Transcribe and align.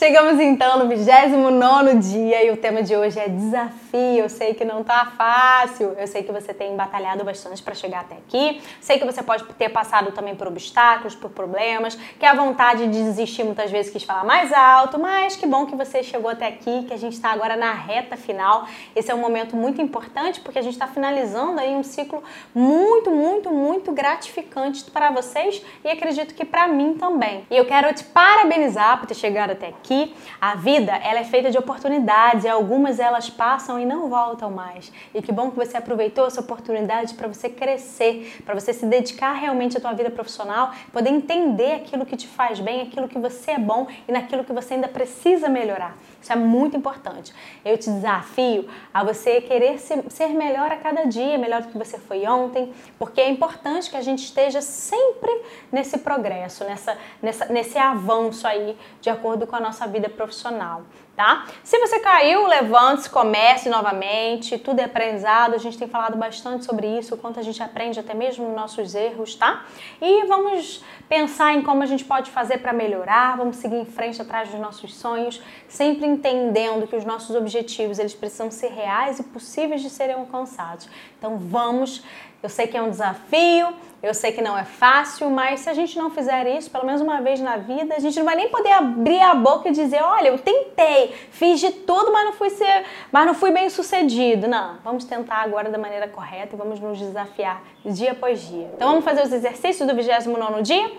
Chegamos 0.00 0.40
então 0.40 0.78
no 0.78 0.88
29 0.88 1.96
dia 1.96 2.46
e 2.46 2.50
o 2.50 2.56
tema 2.56 2.82
de 2.82 2.96
hoje 2.96 3.20
é 3.20 3.28
desafio. 3.28 4.20
Eu 4.20 4.30
sei 4.30 4.54
que 4.54 4.64
não 4.64 4.82
tá 4.82 5.12
fácil, 5.14 5.94
eu 5.98 6.06
sei 6.06 6.22
que 6.22 6.32
você 6.32 6.54
tem 6.54 6.74
batalhado 6.74 7.22
bastante 7.22 7.62
para 7.62 7.74
chegar 7.74 8.00
até 8.00 8.14
aqui, 8.14 8.62
sei 8.80 8.98
que 8.98 9.04
você 9.04 9.22
pode 9.22 9.44
ter 9.44 9.68
passado 9.68 10.10
também 10.12 10.34
por 10.34 10.46
obstáculos, 10.46 11.14
por 11.14 11.28
problemas, 11.28 11.96
que 12.18 12.24
a 12.24 12.32
vontade 12.32 12.86
de 12.86 13.04
desistir 13.04 13.44
muitas 13.44 13.70
vezes 13.70 13.92
quis 13.92 14.02
falar 14.02 14.24
mais 14.24 14.50
alto, 14.54 14.98
mas 14.98 15.36
que 15.36 15.46
bom 15.46 15.66
que 15.66 15.76
você 15.76 16.02
chegou 16.02 16.30
até 16.30 16.46
aqui, 16.46 16.84
que 16.84 16.94
a 16.94 16.96
gente 16.96 17.12
está 17.12 17.30
agora 17.32 17.54
na 17.54 17.74
reta 17.74 18.16
final. 18.16 18.66
Esse 18.96 19.10
é 19.10 19.14
um 19.14 19.18
momento 19.18 19.54
muito 19.54 19.82
importante 19.82 20.40
porque 20.40 20.58
a 20.58 20.62
gente 20.62 20.72
está 20.72 20.86
finalizando 20.86 21.60
aí 21.60 21.74
um 21.74 21.82
ciclo 21.82 22.24
muito, 22.54 23.10
muito, 23.10 23.50
muito 23.50 23.92
gratificante 23.92 24.82
para 24.90 25.10
vocês 25.10 25.62
e 25.84 25.90
acredito 25.90 26.34
que 26.34 26.46
para 26.46 26.66
mim 26.68 26.94
também. 26.94 27.44
E 27.50 27.56
eu 27.58 27.66
quero 27.66 27.92
te 27.92 28.04
parabenizar 28.04 28.98
por 28.98 29.06
ter 29.06 29.14
chegado 29.14 29.50
até 29.50 29.66
aqui 29.66 29.89
aqui, 29.90 30.14
a 30.40 30.54
vida 30.54 30.92
ela 30.92 31.18
é 31.18 31.24
feita 31.24 31.50
de 31.50 31.58
oportunidades 31.58 32.44
e 32.44 32.48
algumas 32.48 33.00
elas 33.00 33.28
passam 33.28 33.78
e 33.78 33.84
não 33.84 34.08
voltam 34.08 34.50
mais. 34.50 34.92
E 35.12 35.20
que 35.20 35.32
bom 35.32 35.50
que 35.50 35.56
você 35.56 35.76
aproveitou 35.76 36.26
essa 36.26 36.40
oportunidade 36.40 37.14
para 37.14 37.26
você 37.26 37.48
crescer, 37.48 38.40
para 38.44 38.54
você 38.54 38.72
se 38.72 38.86
dedicar 38.86 39.32
realmente 39.32 39.76
à 39.76 39.80
tua 39.80 39.92
vida 39.92 40.10
profissional, 40.10 40.72
poder 40.92 41.10
entender 41.10 41.72
aquilo 41.72 42.06
que 42.06 42.16
te 42.16 42.28
faz 42.28 42.60
bem, 42.60 42.82
aquilo 42.82 43.08
que 43.08 43.18
você 43.18 43.52
é 43.52 43.58
bom 43.58 43.86
e 44.06 44.12
naquilo 44.12 44.44
que 44.44 44.52
você 44.52 44.74
ainda 44.74 44.88
precisa 44.88 45.48
melhorar. 45.48 45.96
Isso 46.22 46.32
é 46.32 46.36
muito 46.36 46.76
importante. 46.76 47.32
Eu 47.64 47.78
te 47.78 47.90
desafio 47.90 48.68
a 48.92 49.02
você 49.02 49.40
querer 49.40 49.78
ser 49.78 50.28
melhor 50.28 50.70
a 50.70 50.76
cada 50.76 51.04
dia, 51.04 51.38
melhor 51.38 51.62
do 51.62 51.68
que 51.68 51.78
você 51.78 51.98
foi 51.98 52.26
ontem, 52.26 52.72
porque 52.98 53.20
é 53.20 53.28
importante 53.28 53.90
que 53.90 53.96
a 53.96 54.02
gente 54.02 54.22
esteja 54.22 54.60
sempre 54.60 55.30
nesse 55.72 55.98
progresso, 55.98 56.64
nessa, 56.64 56.96
nessa, 57.22 57.46
nesse 57.46 57.78
avanço 57.78 58.46
aí, 58.46 58.76
de 59.00 59.08
acordo 59.08 59.46
com 59.46 59.56
a 59.56 59.60
nossa 59.80 59.86
vida 59.86 60.08
profissional 60.08 60.82
tá? 61.20 61.44
Se 61.62 61.78
você 61.78 62.00
caiu, 62.00 62.46
levante-se, 62.46 63.10
comece 63.10 63.68
novamente, 63.68 64.56
tudo 64.56 64.80
é 64.80 64.84
aprendizado, 64.84 65.54
a 65.54 65.58
gente 65.58 65.76
tem 65.76 65.86
falado 65.86 66.16
bastante 66.16 66.64
sobre 66.64 66.86
isso, 66.98 67.14
o 67.14 67.18
quanto 67.18 67.38
a 67.38 67.42
gente 67.42 67.62
aprende 67.62 68.00
até 68.00 68.14
mesmo 68.14 68.46
nos 68.46 68.56
nossos 68.56 68.94
erros, 68.94 69.34
tá? 69.34 69.66
E 70.00 70.24
vamos 70.24 70.82
pensar 71.10 71.52
em 71.54 71.60
como 71.60 71.82
a 71.82 71.86
gente 71.86 72.04
pode 72.04 72.30
fazer 72.30 72.58
para 72.58 72.72
melhorar, 72.72 73.36
vamos 73.36 73.56
seguir 73.56 73.74
em 73.74 73.84
frente 73.84 74.22
atrás 74.22 74.48
dos 74.48 74.60
nossos 74.60 74.94
sonhos, 74.94 75.42
sempre 75.66 76.06
entendendo 76.06 76.86
que 76.86 76.94
os 76.94 77.04
nossos 77.04 77.34
objetivos, 77.34 77.98
eles 77.98 78.14
precisam 78.14 78.48
ser 78.48 78.68
reais 78.68 79.18
e 79.18 79.24
possíveis 79.24 79.82
de 79.82 79.90
serem 79.90 80.14
alcançados. 80.14 80.88
Então 81.18 81.36
vamos 81.36 82.04
eu 82.42 82.48
sei 82.48 82.66
que 82.66 82.76
é 82.76 82.80
um 82.80 82.88
desafio, 82.88 83.68
eu 84.02 84.14
sei 84.14 84.32
que 84.32 84.40
não 84.40 84.56
é 84.56 84.64
fácil, 84.64 85.28
mas 85.28 85.60
se 85.60 85.68
a 85.68 85.74
gente 85.74 85.98
não 85.98 86.08
fizer 86.08 86.46
isso, 86.56 86.70
pelo 86.70 86.86
menos 86.86 87.02
uma 87.02 87.20
vez 87.20 87.38
na 87.38 87.58
vida, 87.58 87.94
a 87.94 87.98
gente 87.98 88.16
não 88.16 88.24
vai 88.24 88.34
nem 88.34 88.48
poder 88.48 88.72
abrir 88.72 89.20
a 89.20 89.34
boca 89.34 89.68
e 89.68 89.72
dizer, 89.72 90.02
olha, 90.02 90.28
eu 90.28 90.38
tentei, 90.38 91.14
fiz 91.30 91.60
de 91.60 91.70
tudo, 91.70 92.10
mas 92.10 92.24
não 92.24 92.32
fui 92.32 92.48
ser, 92.48 92.86
mas 93.12 93.26
não 93.26 93.34
fui 93.34 93.50
bem 93.50 93.68
sucedido. 93.68 94.48
Não, 94.48 94.78
vamos 94.82 95.04
tentar 95.04 95.42
agora 95.42 95.68
da 95.68 95.76
maneira 95.76 96.08
correta 96.08 96.56
e 96.56 96.58
vamos 96.58 96.80
nos 96.80 96.98
desafiar 96.98 97.62
dia 97.84 98.12
após 98.12 98.40
dia. 98.40 98.70
Então 98.74 98.88
vamos 98.88 99.04
fazer 99.04 99.22
os 99.22 99.32
exercícios 99.32 99.86
do 99.86 99.94
29 99.94 100.62
dia? 100.62 100.90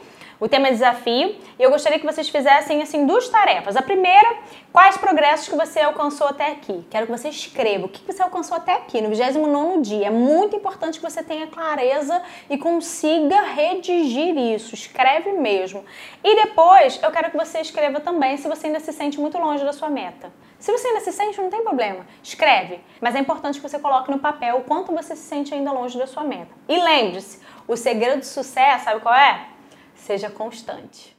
O 0.42 0.50
tema 0.50 0.70
é 0.70 0.72
desafio 0.72 1.36
e 1.59 1.61
eu 1.61 1.70
gostaria 1.70 2.00
que 2.00 2.06
vocês 2.06 2.28
fizessem 2.28 2.81
assim 2.81 3.06
duas 3.06 3.30
tarefas. 3.30 3.78
A 3.78 3.81
primeira, 3.84 4.38
quais 4.73 4.97
progressos 4.97 5.47
que 5.47 5.56
você 5.56 5.80
alcançou 5.81 6.25
até 6.25 6.47
aqui? 6.47 6.84
Quero 6.89 7.06
que 7.06 7.11
você 7.11 7.30
escreva 7.30 7.86
o 7.86 7.88
que 7.88 8.03
você 8.03 8.23
alcançou 8.23 8.58
até 8.58 8.73
aqui, 8.73 9.02
no 9.02 9.09
29 9.09 9.81
dia. 9.81 10.08
É 10.08 10.09
muito 10.09 10.56
importante 10.56 11.00
que 11.00 11.08
você 11.08 11.22
tenha 11.22 11.45
clareza 11.45 12.23
e 12.50 12.58
consiga 12.58 13.39
redigir 13.53 14.36
isso. 14.36 14.73
Escreve 14.73 15.31
mesmo. 15.34 15.86
E 16.23 16.36
depois, 16.36 17.00
eu 17.03 17.12
quero 17.12 17.30
que 17.30 17.38
você 17.38 17.59
escreva 17.62 18.00
também 18.00 18.36
se 18.38 18.47
você 18.47 18.66
ainda 18.66 18.80
se 18.80 18.92
sente 18.92 19.19
muito 19.19 19.38
longe 19.38 19.64
da 19.64 19.73
sua 19.73 19.92
meta. 19.92 20.34
Se 20.58 20.72
você 20.72 20.88
ainda 20.88 21.02
se 21.02 21.12
sente, 21.12 21.39
não 21.39 21.52
tem 21.52 21.64
problema. 21.64 22.03
Escreve. 22.23 22.80
Mas 23.00 23.14
é 23.14 23.19
importante 23.19 23.62
que 23.62 23.69
você 23.69 23.78
coloque 23.78 24.09
no 24.09 24.17
papel 24.17 24.58
o 24.58 24.64
quanto 24.64 24.92
você 24.92 25.16
se 25.16 25.22
sente 25.22 25.53
ainda 25.53 25.72
longe 25.72 26.00
da 26.00 26.08
sua 26.08 26.23
meta. 26.23 26.50
E 26.67 26.80
lembre-se, 26.80 27.40
o 27.68 27.78
segredo 27.78 28.22
do 28.22 28.25
sucesso, 28.25 28.85
sabe 28.85 29.02
qual 29.02 29.13
é? 29.13 29.52
Seja 30.01 30.31
constante. 30.31 31.16